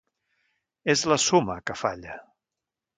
[0.95, 2.21] És la suma, que falla.